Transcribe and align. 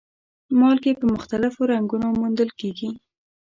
مالګې 0.59 0.93
په 0.99 1.05
مختلفو 1.13 1.69
رنګونو 1.73 2.07
موندل 2.19 2.49
کیږي. 2.59 2.89